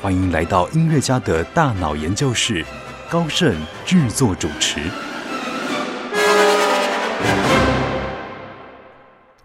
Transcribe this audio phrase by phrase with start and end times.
[0.00, 2.64] 欢迎来到音乐家的大脑研究室，
[3.10, 3.52] 高盛
[3.84, 4.78] 制作主持。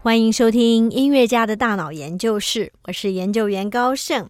[0.04, 4.30] 欢迎收听音乐家的大脑研究室，我是研究员高盛。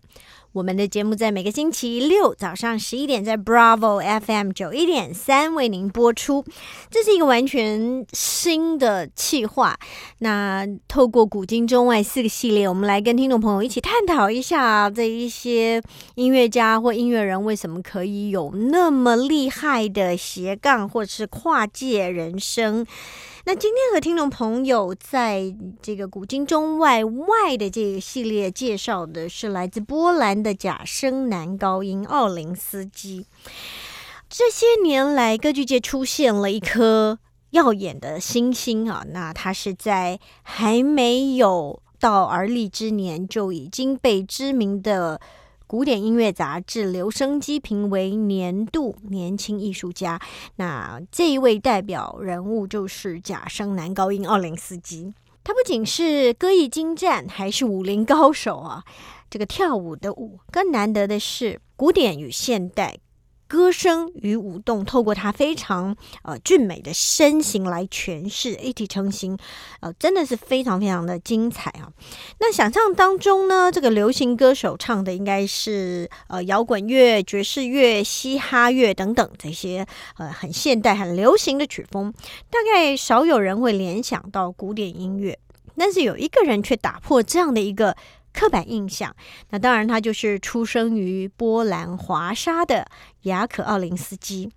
[0.54, 6.46] 我们的节目在每个星期六早上十一点，在 Bravo FM 九一点三为您播出。
[6.92, 9.80] 这是一个完全新的企划。
[10.20, 15.82] 那透过古今中外四个系列，我们来跟听众朋友一起探讨一下这一些
[16.14, 22.86] 音乐家或音乐人为什么可以有那么厉害的斜杠或者是跨界人生。
[23.46, 33.26] 那今天和听众朋友在这个古今中外外的这个系列介绍的是来自波兰的假声男高音奥林斯基。
[34.30, 39.04] 这些年来，歌剧界出现了一颗耀眼的星星啊！
[39.10, 45.20] 那他是在还没有到而立之年就已经被知名的。
[45.66, 50.20] 古典音乐杂志《留声机》评为年度年轻艺术家。
[50.58, 55.14] 那这一位代表人物就是假声男高音奥林斯基。
[55.44, 58.84] 他不仅是歌艺精湛，还是武林高手啊！
[59.30, 62.98] 这个跳舞的舞，更难得的是古典与现代。
[63.54, 69.38] 歌声与舞动，透过他非常呃俊美的身形来诠释，一体成型，
[69.80, 71.88] 呃，真的是非常非常的精彩啊！
[72.40, 79.86] 那想象当中呢，这个流行歌手唱的应该是呃摇滚乐、爵士乐、嘻哈乐等等这些
[80.18, 82.12] 呃很现代、很流行的曲风，
[82.50, 85.38] 大概少有人会联想到古典音乐，
[85.78, 87.96] 但是有一个人却打破这样的一个。
[88.34, 89.16] 刻板印象，
[89.52, 92.88] 那当然他就是出生于波兰华沙的
[93.22, 94.52] 雅可奥林斯基。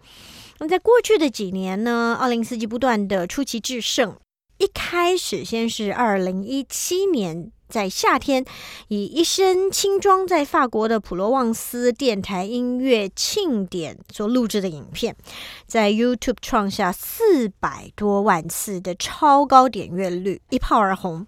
[0.58, 4.16] 那在过去的几年呢，奥林斯基不断的出奇制胜。
[4.58, 8.42] 一开始先是二零一七年在夏天，
[8.88, 15.14] 以一身轻装在法国的普罗旺斯电台音乐庆典所录制的影片，
[15.66, 21.26] 在 YouTube 创下四百多万次的超高点阅率，一炮而红。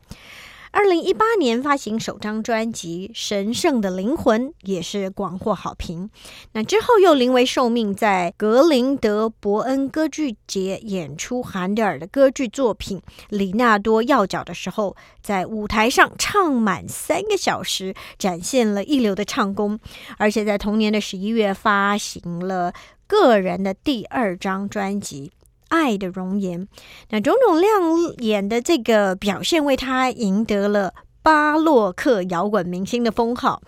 [0.79, 6.09] 二零一八年发行首张专辑《神圣的灵魂》，也是广获好评。
[6.53, 19.81] 那之后又临危受命，在格林德伯恩歌剧节演出韩德尔的歌剧作品《里纳多要角》的时候，在舞台上唱满三个小时，展现了一流的唱功。
[20.17, 22.73] 而且在同年的十一月发行了
[23.09, 25.33] 个人的第二张专辑。
[25.69, 26.67] 爱的容颜，
[27.11, 33.63] 那种种亮眼的这个表现，为他赢得了巴洛克摇滚明星的封号。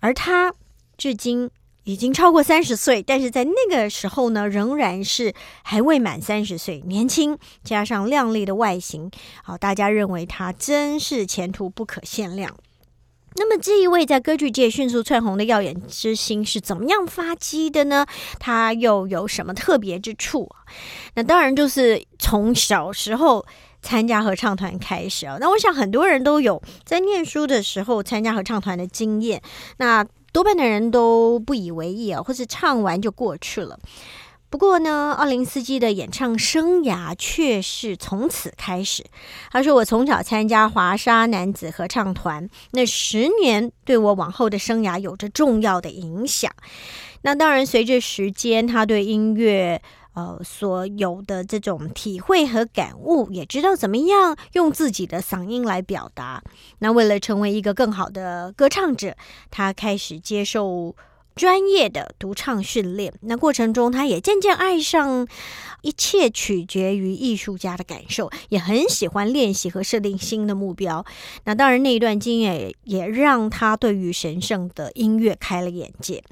[0.00, 0.54] 而他
[0.96, 1.50] 至今
[1.84, 9.10] 已经超过三十岁，但是在那个时候呢，仍然是还未满三十岁，年轻加上靓丽的外形，
[9.42, 12.54] 好，大家认为他真是前途不可限量。
[13.36, 18.06] 那么这一位在歌剧界迅速窜红的耀眼之星是怎么样发迹的呢？
[18.38, 20.48] 他又有什么特别之处？
[21.14, 23.44] 那当然就是从小时候
[23.82, 25.36] 参加合唱团开始啊。
[25.40, 29.42] 那我想很多人都有在念书的时候参加合唱团的经验，
[29.78, 33.78] 那多半的人都不以为意啊，或是唱完就过去了。
[34.50, 39.04] 不过呢，奥林斯基的演唱生涯却是从此开始。
[39.50, 46.52] 他说：“我从小参加华沙男子合唱团，那十年对我往后的生涯有着重要的影响。
[47.22, 56.40] 那当然，随着时间，他对音乐呃所有的这种体会和感悟，也知道怎么样用自己的嗓音来表达。
[56.78, 59.16] 那为了成为一个更好的歌唱者，
[59.50, 60.94] 他开始接受。”
[61.34, 65.26] 专业的独唱训练，那过程中他也渐渐爱上，
[65.82, 71.04] 一切取决于艺术家的感受，也很喜欢练习和设定新的目标。
[71.44, 76.22] 那当然，那一段经验也让他对于神圣的音乐开了眼界。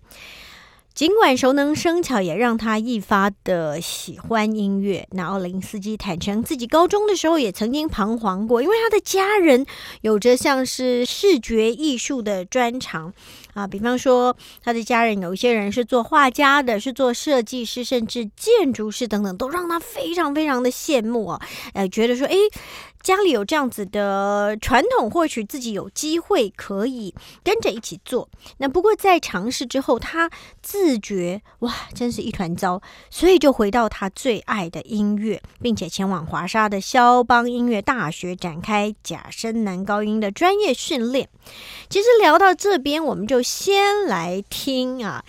[0.94, 5.08] 尽管熟能生巧，也让他一发的喜欢音乐。
[5.12, 9.64] 那奥林斯基坦诚，自己高中的时候也曾经彷徨过，因为他的家人
[10.02, 13.12] 有着像是视觉艺术的专长
[13.54, 21.40] 啊，比方说他的家人有一些人是做画家的，是做设计师，甚至建筑师等等，都让他非常非常的羡慕啊，
[21.72, 22.34] 呃，觉得说，哎。
[23.02, 28.28] 家里有这样子的传统，或许自己有机会可以跟着一起做。
[28.58, 30.30] 那不过在尝试之后，他
[30.62, 41.28] 自觉哇，真是一团糟，所以就回到他最爱的音乐，并且前往华沙的肖邦音乐大学展开假声男高音的专业训练。
[41.88, 45.24] 其实聊到这边，我们就先来听啊。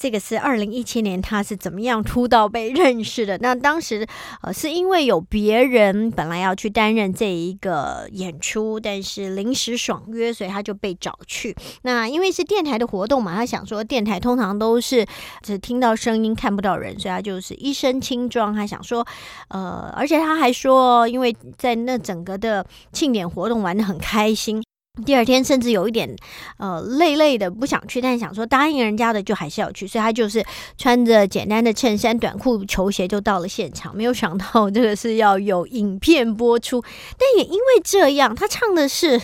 [0.00, 3.36] 这个是二零一七年，他是怎么样出道被认识的？
[3.36, 4.06] 那当时
[4.40, 11.54] 呃，是因为有别人本来要去担任这一个演出，但是临时爽约，所以他就被找去。
[11.82, 15.04] 那因为是电台的活动嘛，他想说电台通常都是
[15.42, 18.54] 只听到声音看不到人，所以他就是一身轻装。
[18.54, 19.06] 他想说，
[19.48, 24.62] 呃，而且他还说，因为在那整个的庆典活动玩的很开心。
[25.00, 26.14] 第二天甚至有一点，
[26.58, 30.44] 呃，累累的不想去，但想说答应人家的就还是要去，所以他就是
[30.76, 33.94] 穿着简单的衬衫、短裤、球鞋就到了现场。
[33.96, 36.82] 没有想到这个是要有影片播出，
[37.18, 39.20] 但也因为这样，他唱的是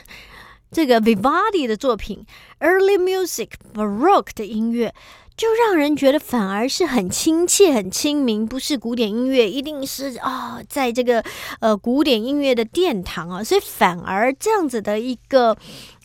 [0.71, 2.25] 这个 Vivaldi 的作品
[2.61, 4.95] Early Music Baroque 的音乐。
[5.37, 11.23] 就让人觉得反而是很亲切、很亲民，不是古典音乐，一定是啊，在这个
[11.61, 15.57] 呃古典音乐的殿堂啊，所以反而这样子的一个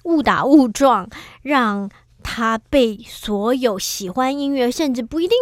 [0.04, 1.10] 误打误撞，
[1.44, 1.89] 让
[2.22, 5.38] 他被所有喜欢音乐，甚至不一定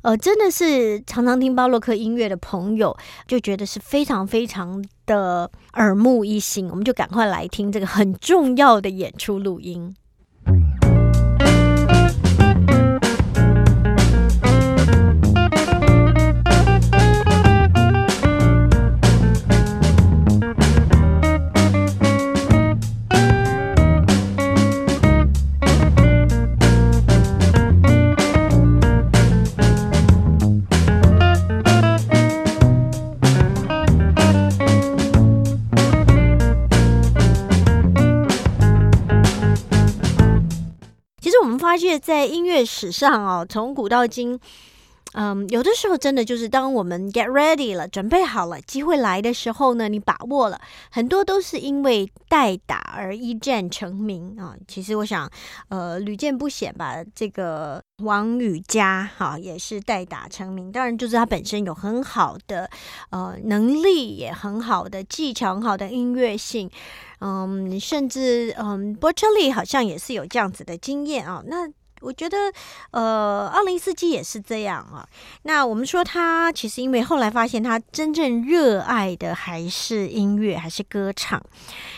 [0.00, 2.96] 呃真的是常常听巴洛克音乐的朋友，
[3.28, 6.68] 就觉得是非常非常的耳目一新。
[6.70, 9.94] 我们就赶快来听这个很重要的演出录音。
[41.98, 44.38] 在音乐史上哦，从古到今，
[45.12, 50.60] 嗯，有的时候真的就是当我们 get ready 了，准备好了，机会来的时候呢，你把握了，
[50.90, 54.56] 很多都是因为代打而一战成名啊。
[54.66, 55.30] 其实我想，
[55.68, 56.96] 呃，屡见不鲜吧。
[57.14, 62.68] 这个王羽佳哈也是代打成名，当然就是他本身有很好的
[63.10, 66.68] 呃能力，也很好的技巧，很好的音乐性。
[67.20, 71.42] 嗯，甚至嗯，波车利好像也是有这样子的经验啊。
[71.46, 71.68] 那
[72.04, 72.36] 我觉得，
[72.90, 75.08] 呃，奥林斯基也是这样啊。
[75.44, 81.42] 那我们说他其实因为后来发现他真正热爱的还是音乐，还是歌唱。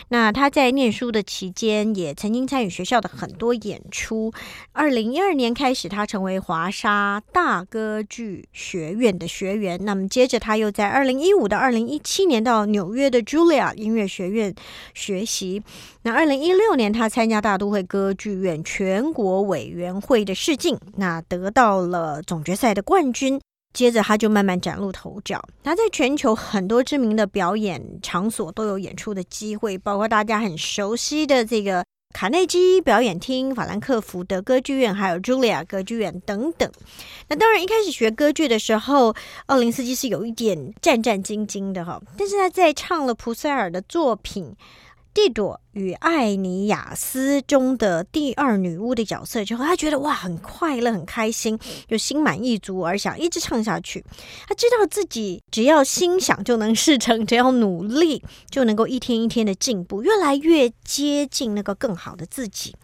[0.09, 4.31] 那他在念书的期间也曾经参与学校的很多演出。
[4.71, 9.77] 二零一二年开始，他成为华沙大歌剧学院的学员。
[9.83, 14.55] 那么接着他又在二零一五到二零一七年到纽约的 Julia 音乐学院
[14.93, 15.61] 学习。
[16.07, 23.37] 那二零一六年，他参加大都会歌剧院全国委员会的试镜，那得到了总决赛的冠军。
[23.73, 25.43] 接着他就慢慢崭露头角。
[25.65, 31.83] 他在全球很多知名的表演场所都有演出的机会，包括大家很熟悉的这个
[32.13, 36.71] 卡内基表演厅、法兰克福的歌剧院，还有茱莉亚歌剧院等等。
[37.27, 39.13] 那当然，一开始学歌剧的时候，
[39.47, 42.01] 奥林斯基是有一点战战兢兢的哈。
[42.17, 44.55] 但是他在唱了普塞尔的作品。
[45.17, 51.57] 蒂朵与艾尼亚斯中的第二女巫的角色之后，他觉得哇，很快乐，很开心，
[51.87, 54.05] 就心满意足，而想一直唱下去。
[54.47, 62.75] 他知道自己只要心想就能事成，只要努力就能够一天一天的进步，越来越接近那个更好的自己。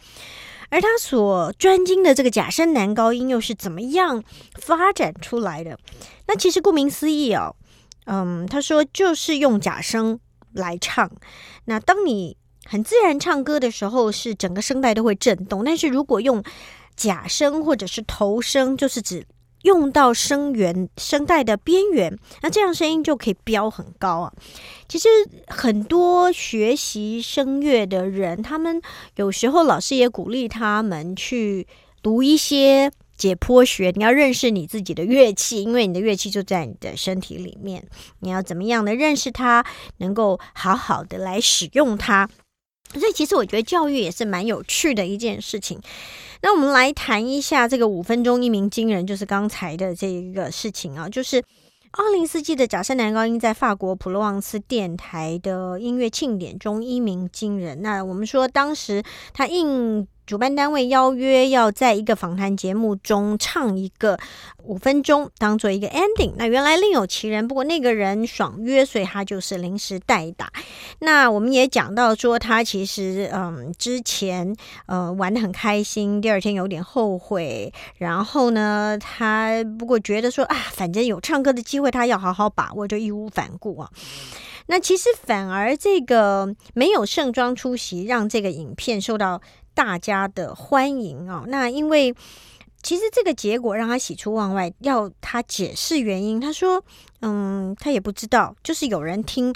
[0.71, 4.23] 而他所专精的这个假声男高音又是怎么样
[4.55, 5.77] 发展出来的？
[6.25, 7.55] 那其实顾名思义哦，
[8.07, 10.19] 嗯，他说就是用假声。
[10.53, 11.09] 来唱，
[11.65, 15.63] 那当你很自然唱歌的时候，是整个声带都会震动。
[15.63, 16.43] 但是如果用
[16.95, 19.25] 假声或者是头声，就是指
[19.63, 24.33] 用到声源声带的边缘，那这样声音就可以飙很高啊。
[24.87, 25.07] 其实
[25.47, 28.81] 很多学习声乐的人，他们
[29.15, 31.67] 有时候老师也鼓励他们去
[32.01, 32.91] 读一些。
[33.23, 37.81] 解剖学，你要认识你自己的乐器，因为你的乐器就在你的身体里面。
[38.19, 39.65] 你要怎么样的认识它，
[39.99, 42.29] 能够好好的来使用它。
[42.93, 45.79] 所以，其实我觉得教育也是蛮有趣的一件事情。
[46.41, 51.41] 那我们来谈一下这个五分钟一鸣惊人，就是刚才的这一个事情啊，就是
[51.91, 57.81] 奥林斯基的假声男高音在法国普罗旺斯电台的音乐庆典中一鸣惊人。
[57.81, 59.01] 那我们说，当时
[59.31, 64.17] 他应主办单位邀约要在一个访谈节目中唱一个
[64.63, 66.31] 五分钟，当做一个 ending。
[66.37, 70.49] 那原来另有其人，不过那个人爽约，所以他就是临时代打。
[70.99, 83.89] 那我们也讲到说，他其实嗯之前呃玩的很开心，第二天有点后悔，然后呢他不过觉得说啊，反正有唱歌的机会，他要好好把握，就义无反顾啊。
[84.67, 89.41] 那其实反而这个没有盛装出席，让这个影片受到。
[89.73, 91.43] 大家的欢迎哦！
[91.47, 92.13] 那因为
[92.81, 96.39] 其实这个结果让他喜出望外，要他解释原因。
[96.39, 96.83] 他说
[97.21, 99.53] ：“嗯，他也不知道，就是有人听。”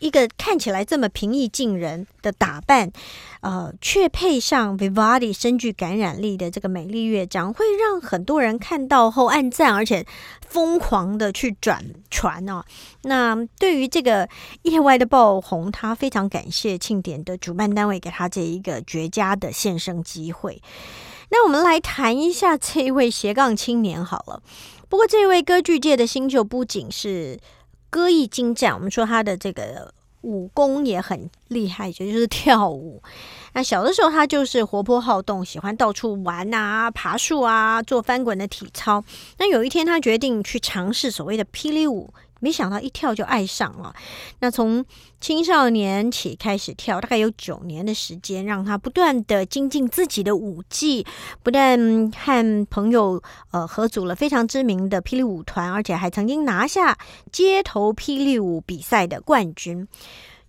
[0.00, 2.90] 一个看起来这么平易近人的打扮，
[3.42, 10.06] 呃，却配上 Vivaldi 深具感染力的这个美丽乐章，会让很多人看到后暗赞，而且
[10.48, 12.64] 疯狂的去转传哦。
[13.02, 14.26] 那对于这个
[14.62, 20.62] 意外的爆红，他非常感谢庆典的主办单位给他这一个绝佳的献声机会。
[21.28, 24.42] 那我们来谈一下这一位斜杠青年好了。
[24.88, 27.38] 不过，这位歌剧界的新秀不仅是。
[27.90, 29.92] 歌艺精湛，我们说他的这个
[30.22, 33.02] 武功也很厉害，也就是跳舞。
[33.52, 39.02] 那小的时候他就是活泼好动，喜欢到处玩啊、爬树啊、做翻滚的体操。
[39.38, 42.12] 那有一天他决定去尝试所谓的霹雳舞。
[42.40, 43.94] 没想到一跳就爱上了。
[44.40, 44.84] 那从
[45.20, 51.06] 青少年起开始跳，大概有九年的时间，让他不断的精进自己的舞技，
[51.42, 56.98] 不但和朋友呃合组了非常知名的霹雳舞团，而且还曾经拿下
[57.30, 59.86] 街头霹雳舞比赛的冠军。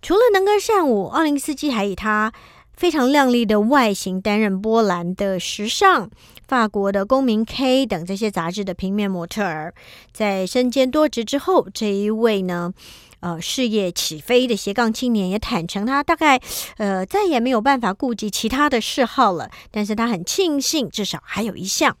[0.00, 2.32] 除了能歌善舞，奥林斯基还以他
[2.74, 6.10] 非常靓丽的外形担任波兰的时尚。
[6.52, 9.72] 法国的《公民 K》等这些杂志的平面模特儿，
[10.12, 12.74] 在身兼多职之后，这一位呢，
[13.20, 16.38] 呃，事业起飞的斜杠青年也坦诚，他大概
[16.76, 19.50] 呃再也没有办法顾及其他的嗜好了。
[19.70, 21.96] 但是他很庆幸，至少还有一项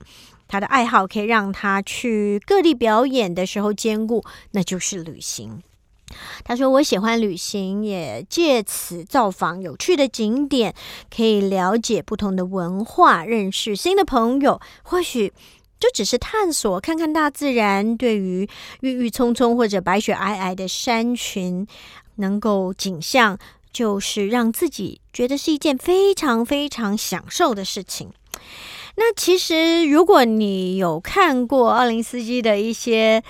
[0.46, 5.62] 他的爱好可以让他去各地表演的时候兼顾，那就是旅行。
[6.44, 10.74] 他说：“我喜欢旅行，也借此造访有趣的景点，
[11.14, 14.60] 可以了解不同的文化，认识新的朋友。
[14.82, 15.32] 或许
[15.78, 17.96] 就只是探索，看看大自然。
[17.96, 18.48] 对于
[18.80, 21.66] 郁郁葱葱或者白雪皑皑的山群，
[22.16, 23.38] 能够景象，
[23.72, 28.10] 就是让自己觉得是一件非常非常享受的事情。
[28.96, 33.22] 那其实，如果你有看过奥林斯基的一些……”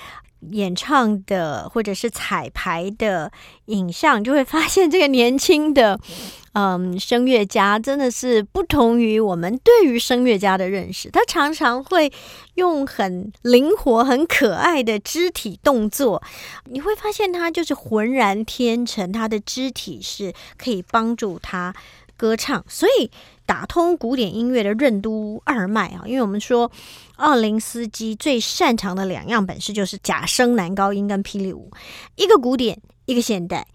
[0.50, 3.30] 演唱的或者是彩排的
[3.66, 5.98] 影像，就会发现这个年轻的
[6.54, 11.10] 嗯声乐家真的是不同于我们对于声乐家的认识。
[11.10, 12.12] 他常常会
[12.56, 16.22] 用很灵活、很可爱的肢体动作，
[16.66, 21.74] 你会发现他就是浑然天成，他的肢体是可以帮助他
[22.22, 23.10] 歌唱，所以。
[23.44, 26.70] 打通古典音乐的任督二脉啊，因为我们说
[27.16, 31.70] 奥林斯基最擅长的两样本事就是假声男高音跟霹雳舞，
[32.14, 33.66] 一个古典，一个现代，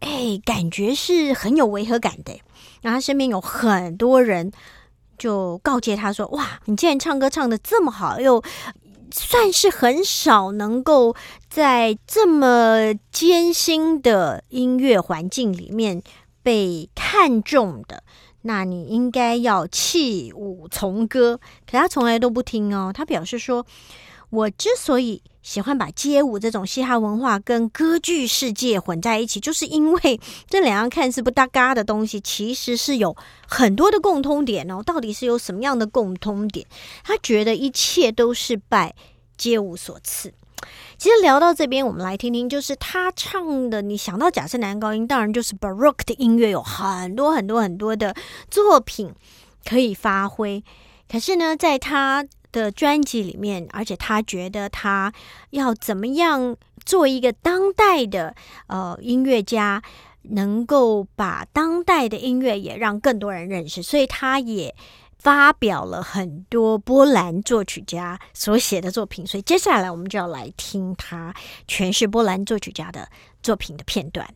[0.00, 2.38] 哎，感觉是很有违和感的。
[2.82, 4.52] 然后他身边有很多人
[5.18, 8.44] 就告诫他说：“哇，你既然唱歌唱的这么好，又
[9.10, 11.16] 算是很少能够
[11.48, 16.02] 在这么艰辛的音乐环境里面
[16.46, 18.04] 被看中的。”
[18.46, 22.92] 那你应该要弃舞从歌，可他从来都不听哦。
[22.94, 23.66] 他表示说
[24.30, 33.16] ：“我之所以喜欢把街舞这种嘻哈文化跟歌剧世界混在一起，就是因为这两样看似不搭嘎的东西，其实是有
[33.48, 34.80] 很多的共通点哦。
[34.80, 36.64] 到底是有什么样的共通点？
[37.02, 38.94] 他觉得一切都是拜
[39.36, 40.32] 街舞所赐。”
[40.98, 43.82] 其实聊到这边，我们来听听，就是他唱的。
[43.82, 48.14] 你想到假设男高音，当然就是 Baroque 的音乐，有很多很多很多的
[48.50, 49.12] 作品
[49.64, 50.64] 可以发挥。
[51.10, 55.12] 可是呢，在他的专辑里面，而且他觉得他
[55.50, 58.34] 要怎么样做一个当代的
[58.68, 59.82] 呃音乐家，
[60.22, 64.74] 能够把当代的音乐也让更多人认识，所以他也。
[65.18, 71.34] 发表了很多波兰作曲家所写的作品，所以接下来我们就要来听他
[71.66, 73.08] 诠释波兰作曲家的
[73.42, 74.28] 作品的片段。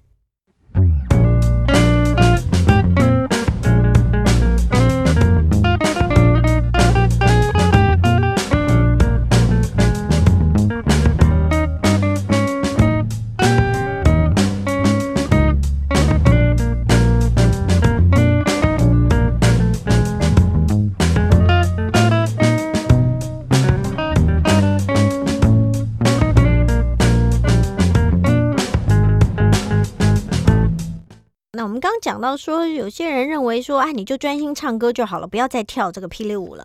[31.62, 36.64] 我们刚讲到说，有些人认为说，哎，你就专心唱歌就好了，不要再跳这个霹雳舞了。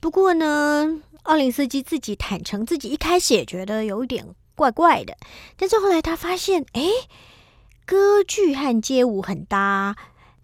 [0.00, 5.16] 不过呢，奥林斯基自己坦诚，自己一开始也觉得有一点怪怪的，
[5.56, 6.82] 但是后来他发现，哎，
[7.86, 9.96] 歌剧和街舞很搭，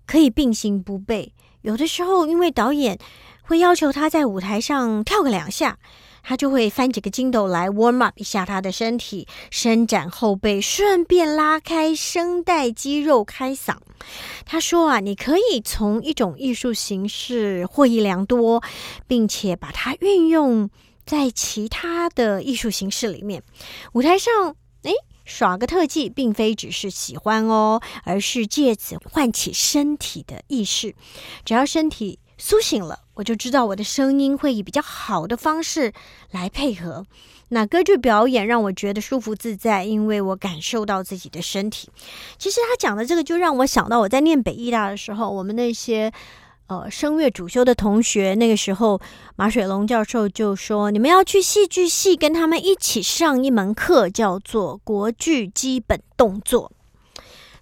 [0.07, 1.31] 可以并行不悖。
[1.63, 2.99] 有的时候，因为导演
[3.43, 5.79] 会要求他在舞台上跳个两下。
[6.23, 13.77] 他就会翻几个筋斗来 warm up 一下他的身体，伸展后背，顺便拉开声带肌肉开嗓。
[14.45, 18.63] 他说啊，你可以从一种艺术形式获益良多，
[19.07, 20.71] 并且把它运用
[21.07, 23.43] 在其他的艺术形式里面。
[23.93, 24.93] 舞台上，诶，
[25.25, 30.95] 耍个特技，并非只是喜欢哦，而是借此唤起身体的意识。
[31.45, 32.19] 只要身体。
[32.41, 35.93] 苏醒了，我就知道我的声音会以比较好的方式
[36.31, 37.05] 来配合。
[37.49, 41.91] 那歌剧表演让我觉得舒服自在，因为我感受到自己的身体。
[42.39, 46.13] 其实他讲的这个，就让我想到我在念北艺大的时候，我们那些
[46.69, 49.01] 呃声乐主修的同学，那个时候
[49.35, 56.71] 马水龙教授就说，你们要去戏剧系跟他们一起上一门课，叫做国剧基本动作。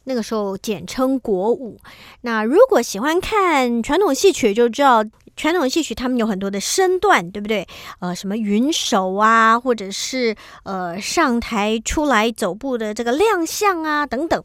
[0.09, 1.81] 那个时候简称国舞。
[2.21, 5.05] 那如果喜欢看传统戏曲，就知道
[5.37, 7.67] 传统戏曲他们有很多的身段，对不对？
[8.01, 14.43] 呃，什么云手啊，或者是呃上台出来走步的这个亮相啊等等，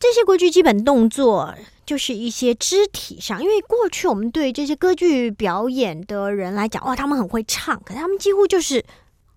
[0.00, 3.42] 这些国剧基本动作就是一些肢体上。
[3.42, 8.84] 因为过去我们对这些歌剧表演的人来讲，哇，他们很会唱，可是他们几乎就是。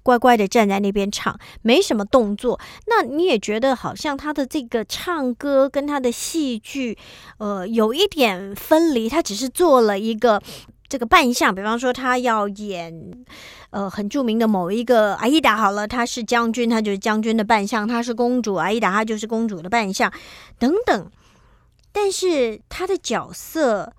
[0.05, 2.59] 乖乖的站在那边唱，没什么动作。
[2.85, 6.95] 那你也觉得好像他的这个唱歌跟他的戏剧，
[7.39, 9.09] 呃，有一点分离。
[9.09, 10.39] 他只是做了一个
[10.87, 13.25] 这个扮相，比方说他要演
[13.71, 20.13] 呃很著名的某一个阿依达，好了，他是将军，他就是将军的扮相；他是公主，阿依达他就是公主的扮相，
[20.59, 21.09] 等等。
[21.91, 23.93] 但是他的角色。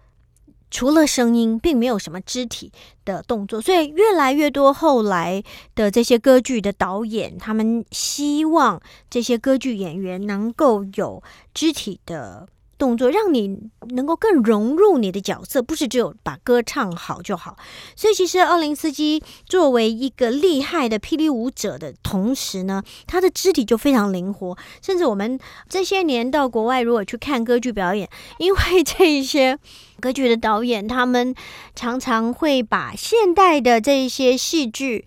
[0.70, 2.72] 除了声音，并没有什么肢体
[3.04, 5.42] 的动作，所以越来越多后来
[5.74, 11.22] 的这些歌剧的导演，他们希望这些歌剧演员能够有
[11.54, 12.48] 肢体的。
[12.78, 13.58] 动作让你
[13.90, 17.56] 能够更融入你的角色，不是只有把歌唱好就好。
[17.94, 24.56] 所以，其实奥林斯基作为一个厉害的霹雳舞者的同时呢，他的肢体就非常灵活。
[24.82, 28.08] 甚至我们这些年到国外，如果去看歌剧表演，
[28.38, 29.58] 因为这一些
[30.00, 31.34] 歌剧的导演，他们
[31.74, 35.04] 常常会把现代的这些戏剧。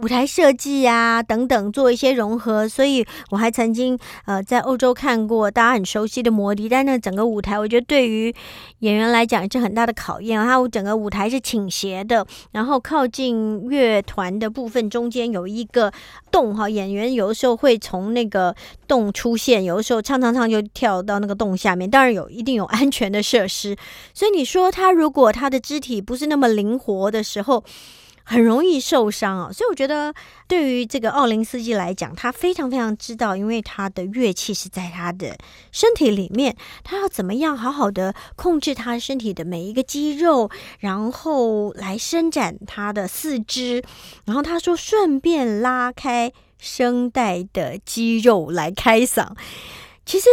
[0.00, 2.68] 舞台设计啊，等等，做一些融合。
[2.68, 8.32] 所以我还曾经呃在欧洲看过大家很熟悉的摩笛，但那整个舞台，我觉得对于
[8.78, 10.40] 演员来讲是很大的考验。
[10.40, 15.92] 它整个舞台是倾斜的，然后靠近乐团的部分中间有一个
[16.30, 18.54] 洞哈，演员有的时候会从那个
[18.86, 21.90] 洞出现，有的时候唱唱唱就跳到那个洞下面。
[21.90, 23.76] 当然有一定有安全的设施，
[24.14, 27.64] 所以你说他如果他的肢体不是那么灵活的时候。
[28.30, 30.12] 很容易受伤啊，所以我觉得
[30.46, 35.34] 对于这个奥林斯基来讲，他非常非常知道，因为他的乐器是在他的
[35.72, 43.82] 身体里面，他要怎么样好好的控制他身体的每一个肌肉，然后来伸展他的四肢，
[44.26, 49.26] 然后他说顺便拉开声带的肌肉来开嗓。
[50.04, 50.28] 其实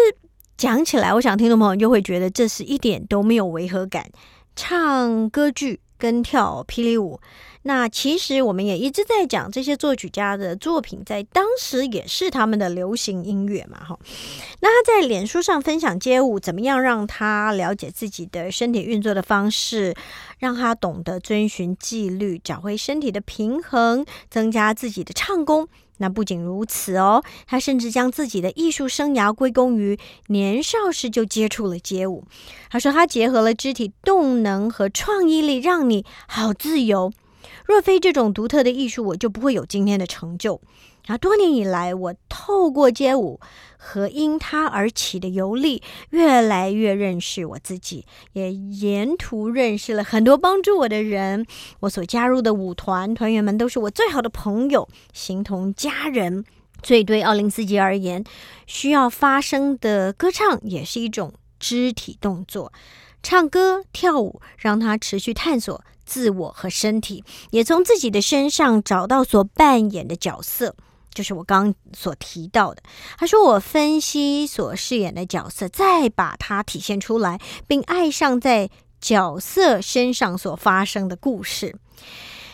[0.58, 4.06] 讲起来，我想听众朋友就会觉得这是一点都没有违和感，
[4.54, 7.22] 唱歌剧跟跳霹雳舞。
[7.68, 13.98] 那其实我们也一直在讲这些作曲家的作品，在当时也是他们的流行音乐嘛，哈。
[14.60, 19.96] 那他在脸书上分享街舞，怎么样让他了解自己的身体运作的方式，
[20.38, 25.68] 让他懂得遵循纪律，找回身体的平衡，增加自己的唱功。
[25.98, 29.98] 那不仅如此哦，他甚至将自己的艺术生涯归功于
[30.28, 32.26] 年少时就接触了街舞。
[32.70, 37.12] 他说他结合了肢体动能和创意力，让你好自由。
[37.66, 40.62] 若非这种独特的艺术，我就不会有今天的成就。
[41.08, 43.40] 啊，多年以来，我透过街舞
[43.78, 51.46] 和因它而起的游历，越来越认识我自己，也沿途认识了很多帮助我的人。
[51.82, 56.44] 我所加入的舞团团员们都是我最好的朋友，形同家人。
[56.82, 58.24] 所以，对奥林斯基而言，
[58.66, 62.74] 需要发声的歌唱也是一种肢体动作。
[63.22, 65.84] 唱歌、跳舞，让他持续探索。
[66.06, 70.76] 自我和身体，也从自己的身上找到所扮演的角色，
[71.14, 72.84] 就是我刚刚所提到的。
[73.18, 78.70] 他说：“我分析所饰演的角色，再把它体现出来，并爱上在
[79.02, 81.76] 角色身上所发生的故事。”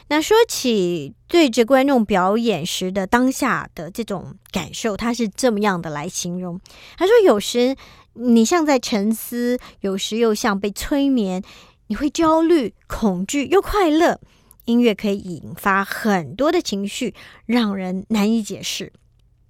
[0.07, 6.59] 那说起对着观众表演时的当下的这种感受，他是这么样的来形容
[6.99, 7.77] ：“他说，有时
[8.15, 11.41] 你像在沉思，有时又像被催眠，
[11.91, 14.21] 你会焦虑、恐惧又快乐。
[14.63, 17.13] 音乐可以引发很多的情绪，
[17.45, 18.93] 让人难以解释。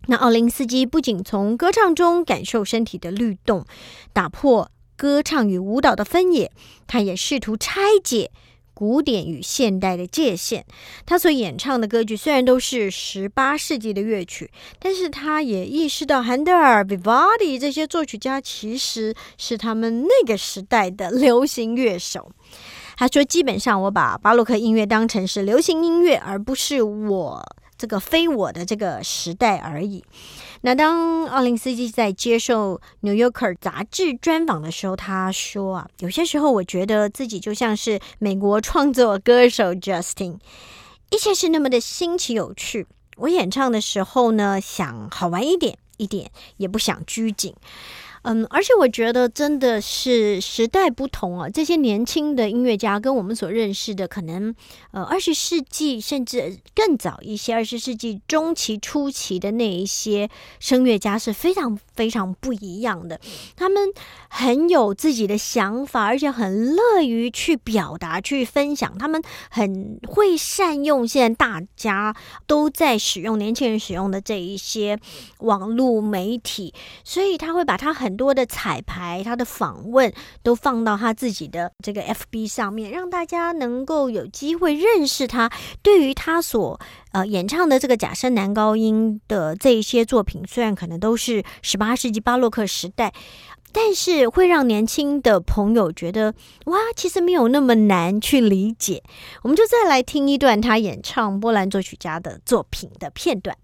[0.07, 3.63] 那奥林斯基不仅从歌唱中感受身体的律动，
[4.11, 6.51] 打破歌唱与舞蹈的分野，
[6.87, 8.31] 他也试图拆解。
[8.81, 10.63] 古典与现代的界限，
[11.05, 22.31] 他所演唱的歌剧虽然都是十八世纪的乐曲，但是他也意识到韩德尔、维瓦迪这些作曲家其实是他们那个时代的流行乐手。
[22.97, 27.43] 他说：“基本上，我把巴洛克音乐当成是流行音乐，而不是我
[27.81, 30.03] 这个非我的这个时代而已。”
[30.61, 40.37] 那当奥林斯基在接受《New Yorker》杂志专访的时候，他说啊，有些时候我觉得自己就像是美国创作歌手 Justin，
[41.09, 42.85] 一切是那么的新奇有趣。
[43.17, 47.55] 我演唱的时候呢，想好玩一点，一点也不想拘谨。
[48.23, 54.53] 嗯，而且我觉得真的是时代不同啊，这些年轻的音乐家跟我们所认识的，可能
[54.91, 60.29] 呃二十世纪甚至更早一些，二十世纪中期初期的那一些
[60.59, 63.19] 声乐家是非常非常不一样的。
[63.55, 63.91] 他们
[64.29, 68.95] 很有自己的想法，而且很乐于去表达、去分享。
[68.99, 74.99] 他们很会善用现在大家都在使用、年轻人使用的这一些
[75.39, 76.71] 网络媒体，
[77.03, 78.10] 所以他会把他很。
[78.11, 80.11] 很多的彩排，他的访问
[80.43, 85.49] 都放到他自己的这个 FB 上面，让大家能够有机会认识他。
[85.81, 86.77] 对于他所
[87.13, 93.13] 呃演唱的这个假声男高音的这一些作品，虽然可能都是十八世纪巴洛克时代，
[93.71, 96.33] 但是会让年轻的朋友觉得
[96.65, 99.01] 哇，其实没有那么难去理解。
[99.43, 103.55] 我们就再来听一段他演唱波兰作曲家的作品的片段。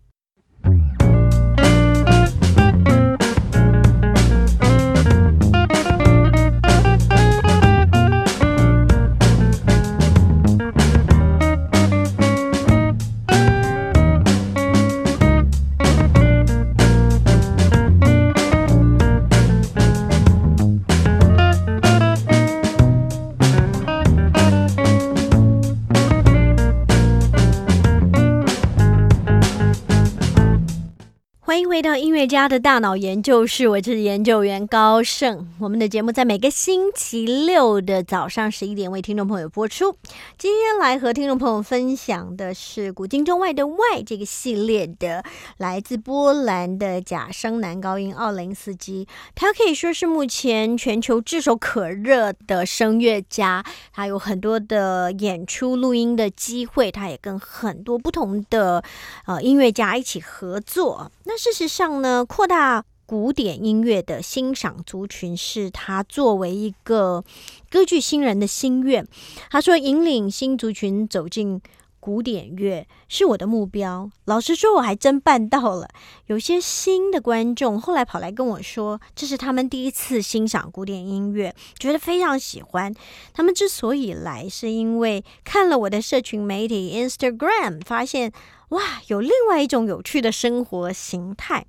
[32.18, 35.48] 乐家的大脑研究室，我是研究员高盛。
[35.60, 39.96] 我们的节目在每个星期六的早上十一点为听众朋友播出。
[40.36, 45.24] 今天来和听众朋友分享的是《古今中外的外》这个系列的
[45.58, 49.08] 来自波兰的假声男高音奥林斯基。
[49.36, 58.84] 他可以说是目前全球炙手可热的声乐家，他有很多的演出录音的机会，他也跟很多不同的
[59.28, 61.12] 呃音乐家一起合作。
[61.28, 67.22] 那事实上呢，扩大古典音乐的欣赏族群是他作为一个
[67.70, 69.06] 歌剧新人的心愿。
[69.50, 71.62] 他说，引领新族群走进
[72.00, 74.10] 古典乐是我的目标。
[74.24, 75.90] 老实说，我还真办到了。
[76.28, 82.94] 有些新的观众后来跑来跟我说，这是他们第一次欣赏古典音乐，觉得非常喜欢。
[83.34, 88.32] 他们之所以来，是因为看了我的社群媒体 Instagram，发现。
[88.70, 91.66] 哇，有另外一种有趣的生活形态。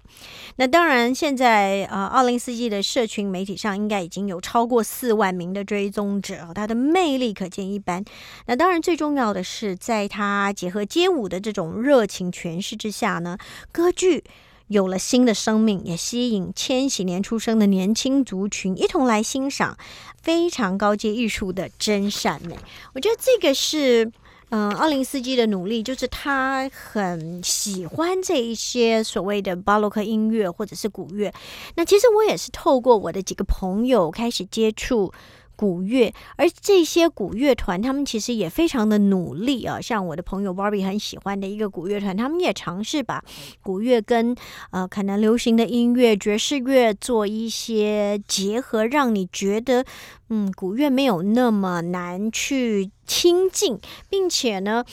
[0.57, 8.05] 那当然，现在呃，奥林斯基的社群媒体上应该已经有超过四万名的追踪者，他的魅力可见一斑。
[8.47, 13.39] 那当然，最重要的是，在他结合街舞的这种热情诠释之下呢，
[13.71, 14.25] 歌剧
[14.67, 19.79] 有了新的生命，也吸引千禧年出生的年轻族群一同来欣赏
[20.21, 22.59] 非常高阶艺术的真善美。
[22.95, 24.11] 我觉得这个是。
[24.51, 31.33] 嗯，奥林斯基的努力就是他很喜欢这一些所谓的巴洛克音乐或者是古乐。
[31.75, 35.13] 那其实我也是透过我的几个朋友开始接触
[35.59, 39.81] 古乐，而这些古乐团他们其实也非常的努力啊。
[39.81, 43.21] 像我的朋友 Barbie 很喜欢的一个古乐团，他们也尝试把
[43.61, 44.37] 古乐跟
[44.71, 49.85] 呃可能流行的音乐、爵士乐做一些结合，让你觉得
[50.29, 52.93] 嗯古乐没有那么难去。
[53.09, 54.85] 亲近，并且呢，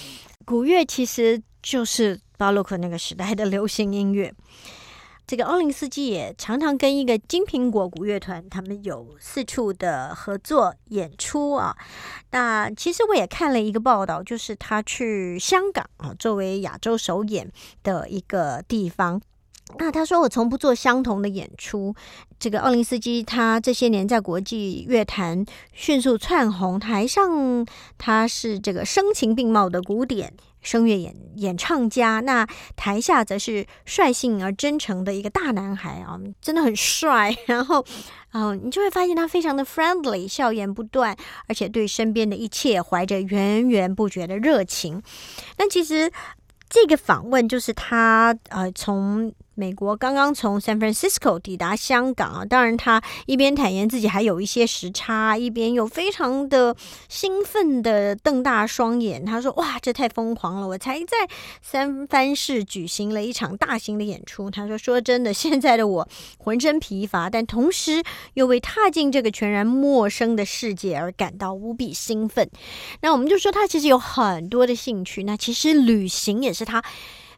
[0.46, 4.34] 古乐其实就是巴洛克那个时代的流行音乐。
[5.28, 11.76] 这个奥林斯基也常常跟一个金苹果古乐团，他们有四处的合作演出啊。
[12.32, 19.22] 那其实我也看了一个报道，就是他去香港啊，作为亚洲首演的一个地方。
[19.80, 21.96] 那他说：“我从不做相同的演出。
[22.38, 27.66] 这个奥林斯基，他这些年在国际乐坛迅速窜红，台上
[27.98, 30.32] 他是这个声情并茂的古典
[30.66, 37.34] 声乐演演唱家，那台下则是率性而真诚的一个大男孩啊，真的很帅。
[37.48, 37.86] 然后，
[38.34, 41.16] 嗯，你就会发现他非常的 friendly，笑言不断，
[41.48, 45.02] 而且对身边的一切怀着源源不绝的热情。
[45.58, 46.12] 那其实
[46.68, 49.32] 这个访问就是他呃从。
[49.56, 56.76] 美国刚刚从 San Francisco 抵达香港啊，当然他一边坦言自己还有一些时差，一边又非常的
[57.08, 59.26] 兴奋的瞪大双眼。
[59.26, 60.68] 他说：“哇，这太疯狂了！
[60.68, 61.28] 我才在
[61.62, 72.50] 三藩市举行了一场大型的演出。”他说：“说真的，现在的我浑身疲乏，但同时又为踏进这个全然陌生的世界而感到无比兴奋。”
[73.02, 76.84] 那我们就说他其实有很多的兴趣，那其实旅行也是他。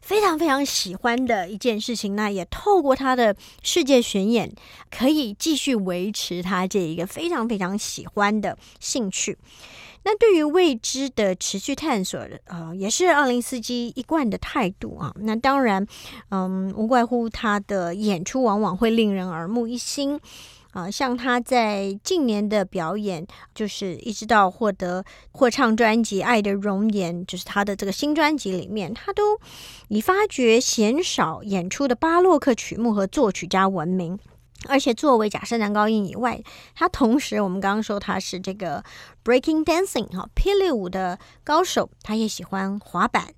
[0.08, 4.50] 非常非常喜欢的一件事情，那也透过他的世界巡演，
[4.90, 9.36] 可以继续维持他这一个非常非常喜欢的兴趣。
[10.04, 15.14] 那对于未知的持续探索，呃，也是奥林斯基一贯的态度啊。
[15.20, 15.86] 那当然，
[16.30, 20.18] 嗯，无怪乎他的演出往往会令人耳目一新。
[20.72, 25.02] 啊，像他在近年的表演，就是一直到获得
[25.32, 29.40] 或唱专辑《爱的容颜》，就是他的这个新专辑里面，他都
[29.88, 34.18] 以发掘鲜少演出的巴洛克曲目和作曲家闻名。
[34.66, 36.42] 而且作为假设男高音以外，
[36.74, 38.84] 他同时我们刚刚说他是这个
[39.24, 43.32] breaking dancing 哈霹雳舞的高手，他也喜欢滑板、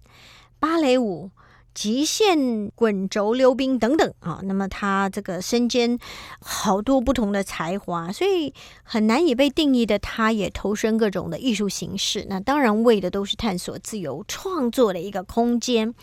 [0.58, 1.30] 芭蕾舞。
[1.72, 5.98] 极限滚轴溜冰等等啊，那么他这个身兼
[6.40, 8.52] 好多不同的才华，所以
[8.82, 12.26] 很难以被定义的，他也投身各种的艺术形式。
[12.28, 15.94] 那当然为的都是探索自由创作的一个空间。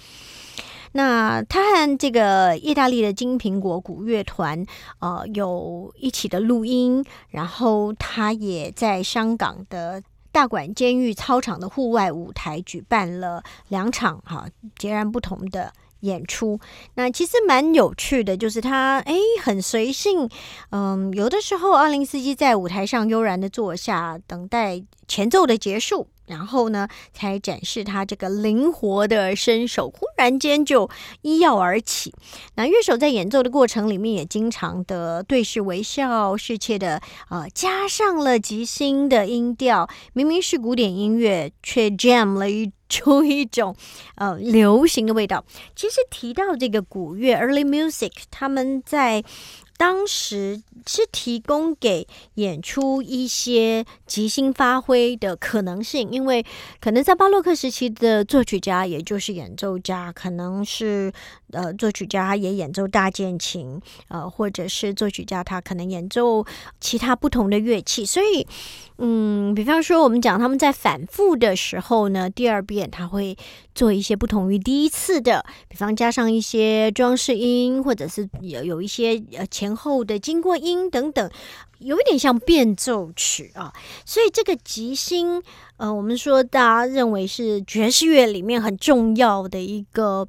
[0.94, 4.66] 那他和这个意大利的金苹果古乐团
[5.00, 10.02] 呃有一起的录音，然后他也在香港的。
[10.38, 14.48] 大馆监狱操场的户外舞台举办了两场哈
[14.78, 16.60] 截然不同的演出，
[16.94, 20.30] 那其实蛮有趣的，就是他哎很随性，
[20.70, 26.08] 嗯，有的时候奥林斯基在舞台上悠然的坐下，等待前奏的结束。
[26.28, 30.90] 然后呢，才展示他这个灵活的身手，忽然间就
[31.22, 32.14] 一跃而起。
[32.56, 39.90] 那乐手在演奏的过程里面，也经常的对视微笑，适切的呃加上了即兴的音调。
[40.14, 43.76] 明明是古典音乐，却 jam 了一 出一种
[44.16, 45.44] 呃流行的味道。
[45.76, 49.24] 其实提到这个古乐 early music，他们在。
[49.78, 56.46] 当时是提供给演出一些即兴发挥的可能性，因为
[56.82, 61.14] 可能在巴洛克时期的作曲家，也就是演奏家，可能是
[61.52, 66.44] 呃作曲家也演奏大键琴，呃，或者是作曲家他可能演奏
[66.82, 68.46] 其他不同的乐器，所以。
[69.00, 73.38] 嗯，比方说，我们讲他们在反复的时候呢，第二遍他会
[73.76, 81.30] 做一些不同于第一次的，比方加上一些装饰音，或者是有有一些呃前后的经过音等等，
[81.80, 83.74] 有一点像变奏曲啊。
[84.06, 85.42] 所以这个即兴，
[85.78, 90.28] 呃，我们说大家认为是爵士乐里面很重要的一个，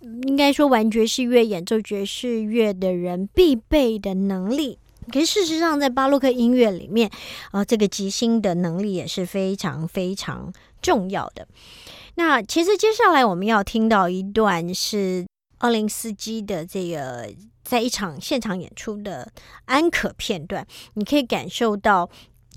[0.00, 4.78] 应该说玩爵士乐、演奏爵士乐的人必备的能力。
[5.12, 7.10] 可是事实上，在巴洛克音乐里面，
[7.50, 11.46] 啊，这个即兴的能力也是非常非常重要的。
[12.14, 15.26] 那其实接下来我们要听到一段是
[15.58, 17.28] 奥林斯基的这个
[17.74, 19.28] 在一场现场演出的
[19.64, 22.08] 安可片段，你可以感受到，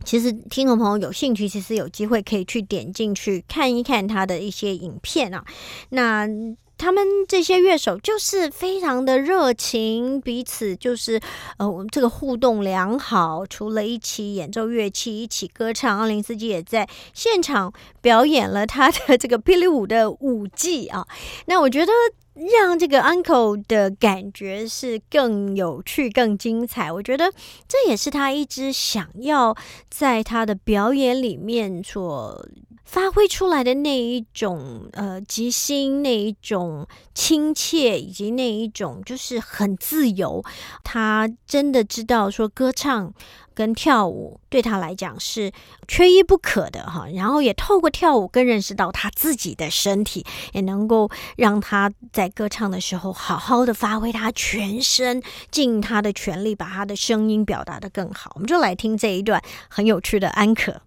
[0.04, 5.44] 其实听众朋友有兴趣，其实有机会可以去点进去看一看他的一些影片啊。
[5.90, 6.28] 那
[6.78, 11.20] 他们这些乐手就是非常的热情，彼此就是
[11.58, 13.44] 呃，这个互动良好。
[13.48, 21.08] 除了一起演奏乐器、一起歌唱，奥林斯基也在现场表演了他的这个霹雳舞的舞技啊。
[21.48, 21.92] 那我觉得
[22.54, 26.92] 让这个 Uncle 的感觉是更有趣、更精彩。
[26.92, 27.32] 我觉得
[27.68, 29.56] 这也是他一直想要
[29.90, 32.48] 在他的表演里面所。
[32.88, 40.42] 发挥出来的那一种呃即兴，那一种亲切，以及那一种就是很自由。
[40.86, 43.14] 他真的知道说歌唱
[43.54, 45.52] 跟跳舞对他来讲是
[45.86, 47.08] 缺一不可的哈。
[47.14, 55.22] 然后也透过跳舞更认识到他自己的身体，也能够让他在歌唱的时候好好的发挥他全身，
[55.52, 58.32] 尽他的全力把他的声音表达的更好。
[58.36, 60.82] 我们就来听这一段很有趣的安可。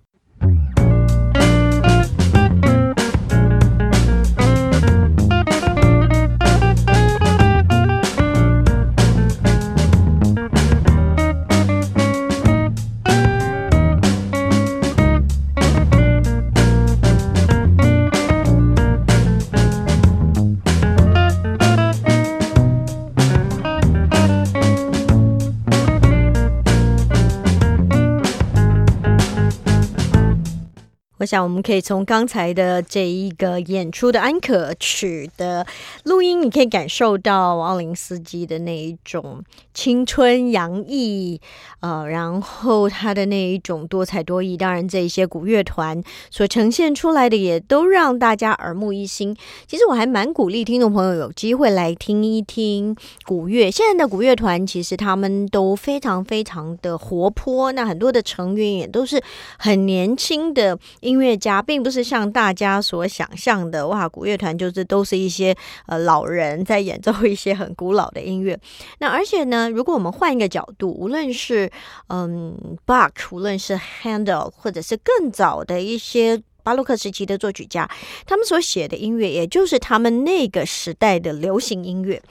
[31.21, 35.67] 我想我们可以从刚才的这一个演出的安可曲的
[36.05, 41.39] 录音，你可以感受到奥林斯基的那一种青春洋溢，
[41.81, 44.57] 呃，然后他的那一种多才多艺。
[44.57, 49.37] 当然，这一些古乐团所呈现出来的也都让大家耳目一新。
[49.67, 53.71] 其实我还蛮鼓励听众朋友有机会来听一听古乐。
[53.71, 59.23] 现在的古乐团其实他们都非常非常的活泼，那很多的成员也都是
[59.59, 60.79] 很年轻的。
[61.11, 65.53] 音乐家并不是像大家所想象的，哇，古乐团就是都是一些
[65.87, 68.57] 呃老人在演奏一些很古老的音乐。
[69.01, 71.69] 那而且呢，如果我们换一个角度，无论是
[72.07, 76.41] 嗯 Bach，无论是 Handel，或者是更早的一些。
[76.63, 77.91] 巴洛克时期的作曲家，
[78.27, 82.23] 他们所写的音乐，也就是他们那个时代的流行音乐。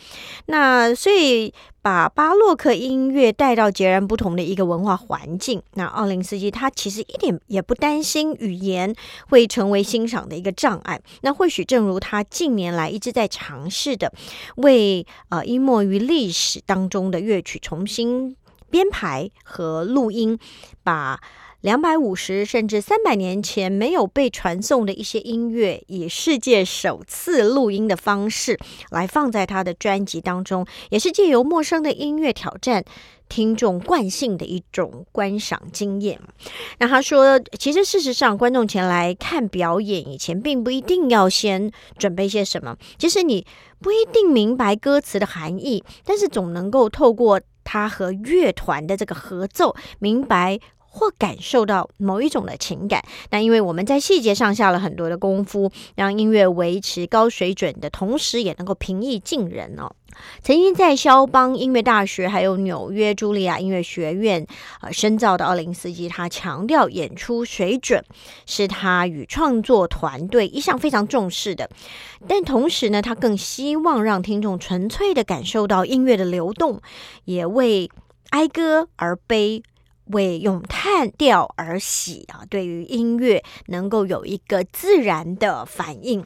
[0.45, 5.61] 那所以把巴洛克音乐带到截然不同的一个文化环境。
[5.73, 8.93] 那奥林斯基他其实一点也不担心语言
[9.29, 10.99] 会成为欣赏的一个障碍。
[11.21, 14.11] 那或许正如他近年来一直在尝试的，
[14.57, 18.35] 为呃淹没于历史当中的乐曲重新
[18.69, 20.37] 编排和录音，
[20.83, 21.19] 把。
[21.61, 28.57] 两百五十甚至三百年前没有被传送的一些音乐，以世界首次录音的方式
[28.91, 32.85] 来放在他的专辑当中，也是借由陌生的音乐挑战
[33.27, 36.21] 听众惯性的一种观赏经验。
[36.77, 42.77] 那他说，其实事实上，观众前来看表演以前，并不一定要先准备些什么。
[42.97, 43.45] 其实你
[43.81, 50.57] 不一定明白歌词的含义，但是总能够透过他和乐团的这个合奏，明白。
[50.89, 59.91] 或感受到某一种的情感，那因为我们在细节上下了很多的功夫，让音乐维持高水准的同时，也能够平易近人哦。
[60.41, 64.45] 曾经在肖邦音乐大学还有纽约茱莉亚音乐学院
[64.81, 68.03] 呃深造的奥林斯基，他强调演出水准
[68.47, 71.69] 是他与创作团队一向非常重视的，
[72.27, 76.81] 但同时呢，他更希望让听众纯粹的感受到音乐的流动，
[77.25, 77.89] 也为
[78.31, 79.61] 哀歌而悲。
[80.09, 86.25] 为咏叹调而喜啊，对于音乐能够有一个自然的反应。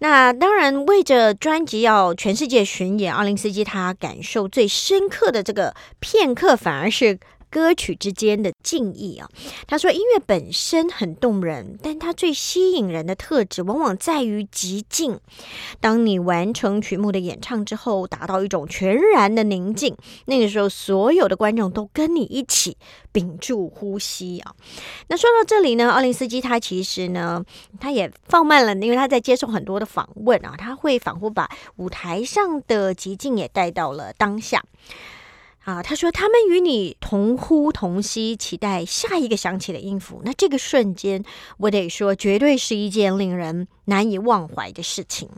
[0.00, 7.18] 那当然，为着专辑要全世界巡演，奥林斯基他感受最深刻的这个片刻，反而是。
[7.50, 9.28] 歌曲之间的敬意啊，
[9.66, 15.18] 他说音乐本身很动人，但它最吸引人的特质往往在于极静。
[15.80, 22.76] 当你完成曲目的演唱之后，达到一种全然的宁静，那个时候所有的观众都跟你一起
[23.10, 24.54] 屏住呼吸啊。
[25.08, 27.44] 那说到这里呢，奥林斯基他其实呢，
[27.80, 34.62] 他也放慢了，因为他在接受很多的访问啊，他会仿佛把舞台上的极静也带到了当下。
[35.64, 40.22] 啊，他说他们与你同呼同吸，期待下一个响起的音符。
[40.24, 41.22] 那这个瞬间，
[41.58, 45.28] 我得说，绝对是一件令人难以忘怀的事情。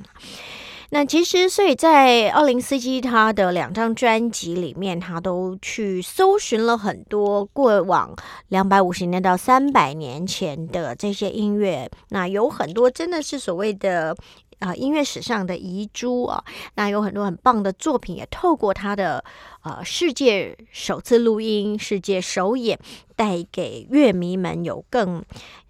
[0.90, 8.14] 那其实，所以在奥林斯基他的两张专辑里面，他都去搜寻了很多过往
[8.48, 11.90] 两百五十年到三百年前的这些音乐。
[12.11, 14.16] 那有很多真的是所谓的。
[14.62, 16.42] 啊，音乐史上的遗珠啊，
[16.77, 19.25] 那有很多很棒的作品，也透过他的
[19.64, 22.79] 呃世界首次录音、世界首演，
[23.16, 25.25] 带给乐迷们有更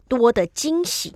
[0.08, 1.14] 多的惊喜。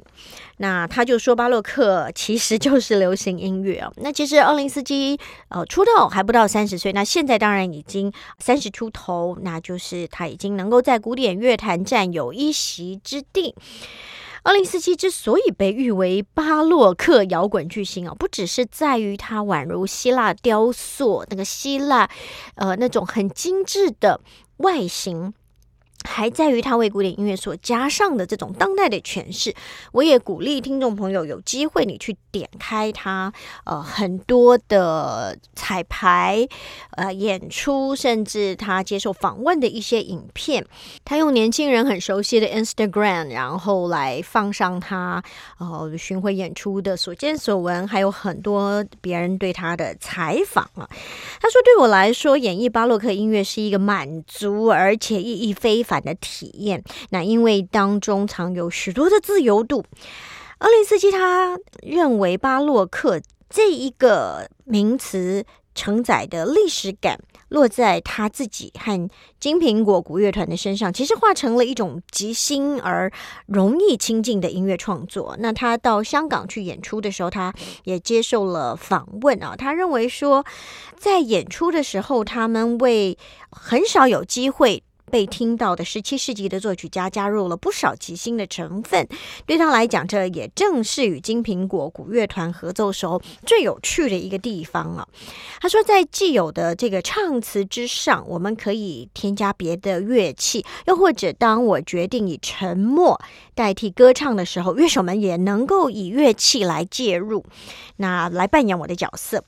[0.57, 3.93] 那他就说，巴洛克其实 就是流行音乐啊。
[3.97, 13.55] 那其实奥林斯基呃出道还不到三十岁，那现在当然已经三十出头，那就是他已经能够在古典乐坛占有一席之地。
[14.47, 22.09] 奥林斯基之所以被誉为巴洛克摇滚巨星啊，不只是在于它宛如希腊雕塑那个希腊，
[22.55, 24.21] 呃，那种很精致的
[24.59, 25.35] 外形。
[26.07, 29.55] 还在于他为古典音乐所加上的这种当代的诠释。
[29.93, 33.33] 我也鼓励听众朋友有机会你去点开他
[33.65, 36.47] 呃很多的彩排、
[36.93, 40.65] 呃演出，甚至他接受访问的一些影片。
[41.05, 45.23] 他用年轻人很熟悉的 Instagram，然后来放上他
[45.59, 50.89] 呃巡回演出的所见所闻，还有很多别人对他的采访啊。
[51.41, 59.85] 他说：“对我来说，演绎巴洛克音乐是一个满足而且意义非凡。”的体验，那因为当中藏有许多的自由度。
[60.59, 63.21] 奥林斯基他认为巴洛克
[63.51, 65.45] 这一个名词
[65.75, 67.19] 承载的历史感。
[67.49, 73.09] 落在他自己和金苹果古乐团的身上，其实化成了一种即兴而
[73.47, 75.37] 容易亲近的音乐创作。
[75.39, 79.55] 那他到香港去演出的时候，他也接受了访问啊。
[79.57, 80.45] 他认为说，
[80.99, 83.17] 在演出的时候，他们为
[83.49, 89.07] 很少有机会被听到的十七世纪的作曲家加入了不少即兴的成分。
[89.47, 95.07] 对他来讲，这也正是与金苹果古乐团合奏时候最有趣的一个地方啊。
[95.61, 103.21] 他说，在既有的这个唱词之上，我们可以添加别的乐器，又或者当我决定以沉默
[103.55, 107.45] 代替歌唱的时候，乐手们也能够以乐器来介入，
[107.97, 109.43] 那来扮演我的角色。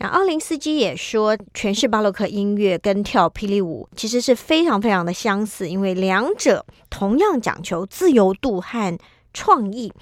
[0.00, 8.96] 那奥林斯基也说，诠释巴洛克音乐跟跳霹雳舞其实是非常非常的相似，因为两者同样讲求自由度和
[9.34, 9.92] 创意。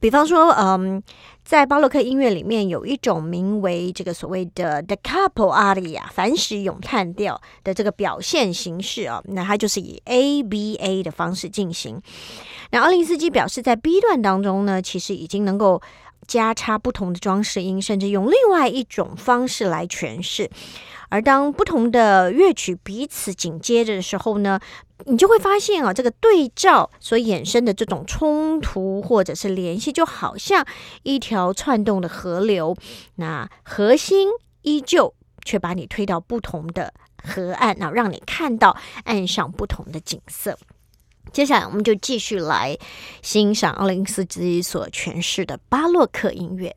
[0.00, 1.00] 比方说，嗯，
[1.44, 12.00] 在巴洛克音乐里面有一种名为这个所谓的 the capo aria 反使咏叹调的这个表现形式啊，那它就是以 A B A 的方式进行。
[12.72, 15.80] 那奥林斯基表示，在 B 段当中呢，其实已经能够。
[16.26, 20.50] 加插不同的装饰音，甚至用另外一种方式来诠释。
[21.10, 24.58] 而当不同的乐曲彼此紧接着的时候呢，
[25.04, 30.66] 你就会发现啊，这个对照所衍生的这种冲突或者是联系，就好像
[31.04, 32.76] 一条窜动的河流。
[33.16, 34.28] 那核心
[34.62, 35.14] 依旧，
[35.44, 40.58] 却把你推到不同的河岸，然后让你看到岸上不同的景色。
[41.34, 42.78] 接下来，我们就继续来
[43.20, 46.74] 欣赏奥林斯基所诠释的巴洛克音乐。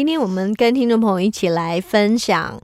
[0.00, 2.58] 今天我们跟听众朋友一起来分享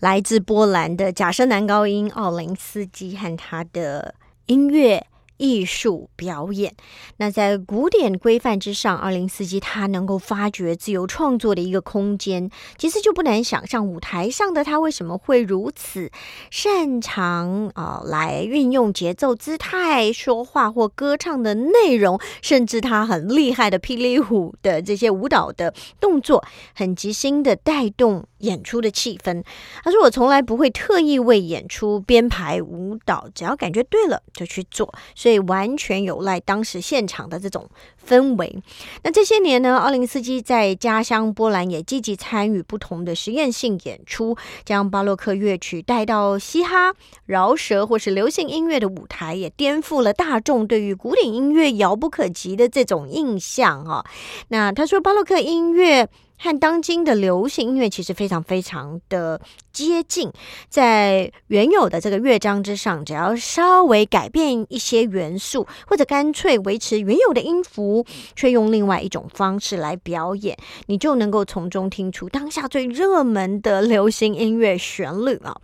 [0.00, 4.14] 来自波兰的假声男高音奥林斯基和他的
[4.44, 5.06] 音乐。
[5.42, 6.72] 艺术表演，
[7.16, 16.12] 那在古典规范之上，二零四基他能够发掘自由创作的一个空间，其实就不难想象舞台上的他为什么会如此
[16.48, 28.24] 擅长啊，来运用节奏、姿态、说话或歌唱的内容，甚至他很厉害的霹雳舞的这些舞蹈的动作，很即兴的带动。
[28.42, 29.44] 演出的气氛，
[29.84, 37.68] 他说：“我从来不会特意为演出编排舞蹈，只要感觉对了就去做，所以完全有赖当时现场的这种
[38.08, 38.62] 氛围。
[39.02, 46.92] 那这些年呢，奥林斯基在家乡波兰也积极参与不同的实验性演出，将巴洛克乐曲带到嘻哈、
[47.26, 54.04] 饶舌或是流行音乐的舞台，也颠覆了大众对于古典音乐遥不可及的这种印象啊。
[54.48, 56.08] 那他说，巴洛克音乐。”
[56.42, 59.40] 和当今的流行音乐其实非常非常的
[59.72, 60.28] 接近，
[60.68, 75.56] 在原有的这个乐章之上，只要稍微改变一些元素，或者干脆维持原有的音符，却用另外一种方式来表演，你就能够从中听出当下最热门的流行音乐旋律啊。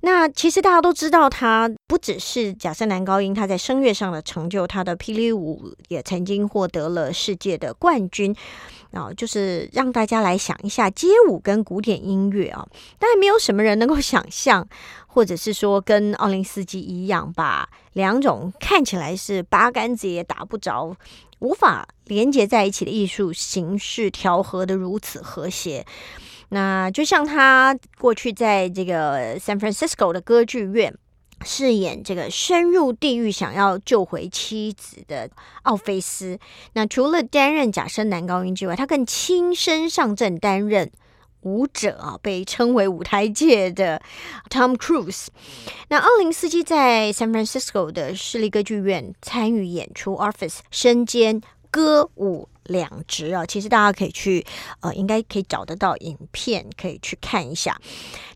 [0.00, 8.34] 那其实大家都知道，他不只是假声男高音，他在声乐上的成就，他的霹雳舞也曾经获得了世界的冠军。
[8.90, 12.66] 啊，就是让大家来想一下街舞跟古典音乐啊，
[12.98, 14.66] 当然没有什么人能够想象，
[15.06, 20.96] 或者是说跟奥林斯基一样，把两种看起来是八竿子也打不着、
[21.40, 25.84] 无法连接在一起的艺术形式调和的如此和谐。
[26.50, 30.94] 那就像他过去在这个 San Francisco 的歌剧院。
[31.44, 35.30] 饰演这个深入地狱想要救回妻子的
[35.62, 36.36] 奥菲斯。
[36.72, 40.90] 那除了担任假声男高音之外，他更亲身上阵担任
[41.42, 44.02] 舞者啊，被称为舞台界的
[44.50, 45.28] Tom Cruise。
[45.90, 51.40] 那奥林斯基在 San Francisco 的市立歌剧院参与演出，Office 身兼
[51.70, 53.44] 歌舞两职啊。
[53.44, 54.46] 其实大家可以去
[54.80, 57.78] 呃，应该可以找得到影片，可以去看一下。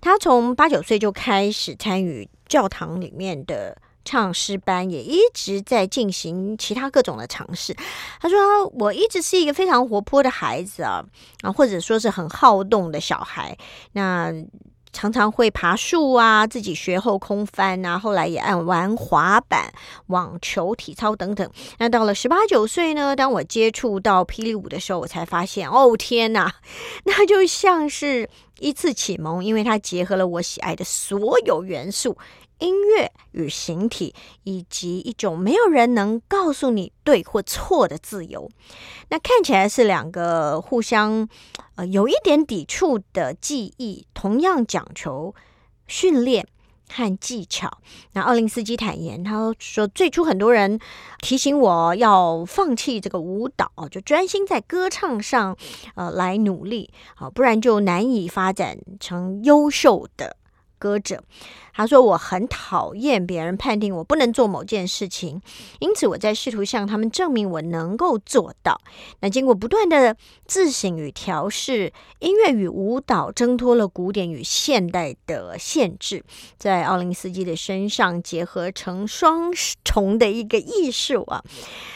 [0.03, 2.29] 他从八九岁就开始参与。
[2.49, 3.75] 教堂里面的
[4.05, 7.75] 唱诗班也一直在进行其他各种的尝试。
[8.21, 11.03] 他说：“我一直是一个非常活泼的孩子啊，
[11.41, 13.57] 啊，或者说是很好动的小孩。
[13.93, 14.31] 那
[14.93, 19.73] 常常会爬树啊，自己学后空翻啊，后来也爱玩滑板、
[20.09, 21.51] 网球、体操等等。
[21.79, 26.55] 那到了十八九岁呢，当我接触到霹雳舞的时候，我才发现，哦天哪，
[27.05, 28.29] 那就像是
[28.59, 32.17] 一次启蒙，因为它结合了我喜爱的所有元素。”
[32.63, 38.49] 音乐与形体，以及一种没有人能告诉你对或错的自由，
[39.09, 41.29] 那看起来是两个互相
[41.75, 45.35] 呃有一点抵触的记忆，同样讲求
[45.89, 46.47] 训练
[46.89, 47.79] 和技巧。
[48.13, 50.79] 那奥林斯基坦言，他说最初很多人
[51.19, 55.57] 提醒我要放弃这个舞蹈，就专心在歌唱上，
[55.97, 60.37] 呃，来努力啊，不然就难以发展成优秀的。
[60.79, 61.23] 歌者，
[61.75, 65.41] 他说我很讨厌别人判定我不能做某件事情，
[65.81, 68.81] 因此我在试图向他们证明我能够做到。
[69.21, 70.17] 那经过不断的
[70.47, 76.25] 自省与调试，音乐与舞蹈挣脱了古典与现代的限制，
[76.59, 79.51] 在奥林斯基的身上结合成双
[79.85, 81.43] 重的一个艺术啊。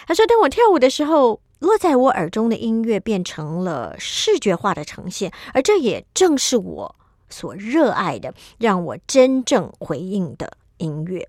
[0.07, 6.97] 他说，当我跳舞的时候，落在我耳中的音乐变成了视觉化的呈现，而这也正是我。
[7.29, 11.29] 所热爱的，让我真正回应的音乐。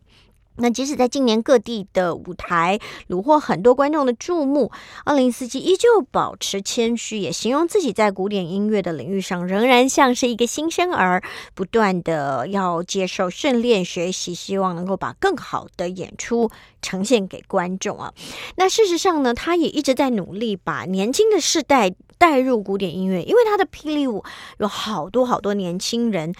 [0.59, 2.79] 那即使在今年各地的舞台
[3.09, 4.71] 虏获很多观众的注目，
[5.03, 11.21] 奥林斯基依旧保持谦虚，也形容自己在古典音乐的领域上仍然像是一个新生儿，
[11.53, 16.49] 不断的要接受训练学习，希望能够把更好的演出
[16.81, 18.11] 呈现给观众啊。
[18.55, 21.93] 那事实上呢，他也一直在努力把年轻的世代。
[22.17, 24.23] 带入古典音乐，因为他的霹雳舞
[24.59, 26.33] 有好多好多年轻人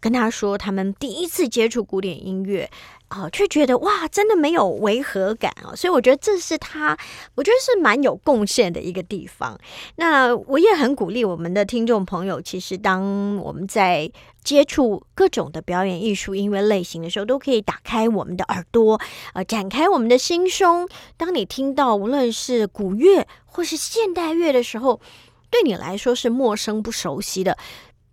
[0.00, 2.70] 跟他说，他们第一次接触古典音乐
[3.08, 6.96] 啊，却觉得哇，真的没有违和感啊，所以我觉得这是他，
[7.34, 9.58] 我觉得是蛮有贡献的一个地方。
[9.96, 14.10] 那我也很鼓励我们的听众朋友，其实当我们在
[14.42, 19.00] 接触各种的表演艺术音乐类型的时候，都可以打开我们的耳朵，
[19.32, 20.86] 呃，展开我们的心胸。
[21.16, 25.00] 当你听到无论是古乐或是现代乐的时候，
[25.54, 27.56] 对你来说是陌生不熟悉的，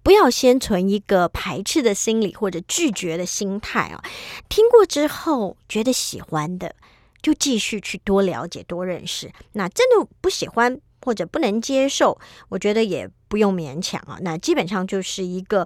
[0.04, 4.04] 不要先存一个排斥的心理或者拒绝的心态啊。
[4.48, 6.76] 听过之后觉得喜欢的，
[7.20, 9.32] 就继续去多了解、多认识。
[9.54, 10.80] 那真的不喜欢。
[11.04, 12.20] 或者不能接受，
[12.50, 14.18] 我觉得也不用勉强啊。
[14.20, 15.66] 那基本上就是一个，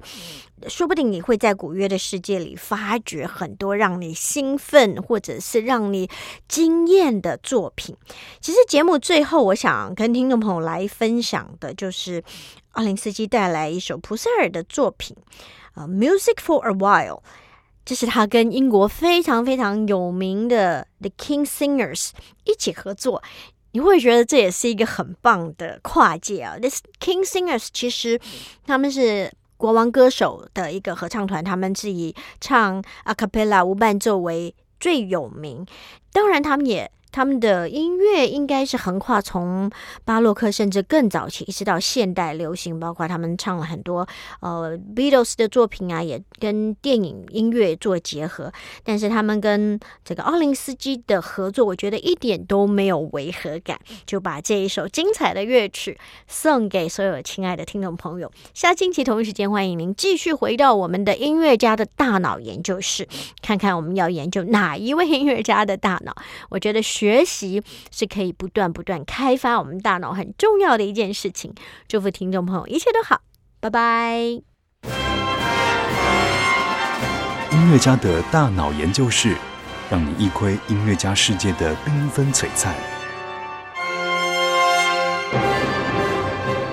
[0.68, 6.08] 说不定你会在古约的世界里发掘很多让你兴奋或者是让你
[6.48, 7.98] 惊艳的作品。
[8.40, 12.24] 其实节目最后，我想跟听众朋友来分享的就是
[12.74, 15.18] 奥林斯基带来一首普塞尔的作品，
[15.74, 17.22] 呃，Music for a While，
[17.84, 22.12] 这是他跟英国非常非常有名的 The King Singers
[22.44, 23.24] 一起合作。
[23.76, 28.18] 你会觉得这也是一个很棒的跨界啊！This King Singers 其实
[28.66, 35.66] 他们是国王歌手的一个合唱团，他们是以唱 a cappella 无伴奏为最有名。
[36.14, 36.90] 当然，他们也。
[37.16, 39.72] 他们的音乐应该是横跨从
[40.04, 44.06] 巴洛克甚至更早期，一直到现代流行，包括他们唱了很多
[44.42, 48.52] 呃 Beatles 的作品啊，也跟电影音乐做结合。
[48.84, 55.98] 但是他们跟这个奥林斯基的合作，我觉得一点都没有违和感，就把这一首精彩的乐曲
[56.28, 58.30] 送给所有亲爱的听众朋友。
[58.54, 63.08] 下星期同一时间，欢迎您继续回到我们的音乐家的大脑研究室，
[63.42, 66.14] 看看我们要研究哪一位音乐家的大脑。
[66.50, 66.84] 我觉得。
[67.06, 71.54] 学习是可以不断不断开发我们大脑很重要的一件事情。
[71.88, 73.22] 祝福听众朋友一切都好，
[73.60, 74.18] 拜拜。
[77.52, 79.36] 音乐家的大脑研究室，
[79.88, 82.74] 让你一窥音乐家世界的缤纷璀璨，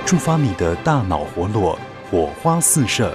[0.06, 1.78] 触发你的大脑活络，
[2.10, 3.14] 火花四射。